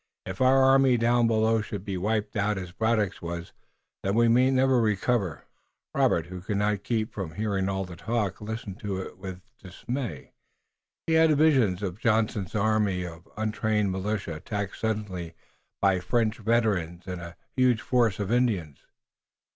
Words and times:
If 0.25 0.41
our 0.41 0.63
army 0.63 0.97
down 0.97 1.27
below 1.27 1.61
should 1.61 1.85
be 1.85 1.95
wiped 1.95 2.35
out 2.35 2.57
as 2.57 2.71
Braddock's 2.71 3.21
was, 3.21 3.53
then 4.01 4.15
we 4.15 4.27
might 4.27 4.49
never 4.49 4.81
recover!" 4.81 5.45
Robert, 5.93 6.25
who 6.25 6.41
could 6.41 6.57
not 6.57 6.83
keep 6.83 7.13
from 7.13 7.35
hearing 7.35 7.69
all 7.69 7.85
the 7.85 7.95
talk, 7.95 8.41
listened 8.41 8.79
to 8.79 8.99
it 8.99 9.19
with 9.19 9.43
dismay. 9.61 10.31
He 11.05 11.13
had 11.13 11.29
visions 11.37 11.83
of 11.83 11.99
Johnson's 11.99 12.55
army 12.55 13.05
of 13.05 13.29
untrained 13.37 13.91
militia 13.91 14.37
attacked 14.37 14.77
suddenly 14.77 15.35
by 15.83 15.99
French 15.99 16.39
veterans 16.39 17.03
and 17.05 17.21
a 17.21 17.35
huge 17.55 17.81
force 17.81 18.19
of 18.19 18.31
Indians. 18.31 18.79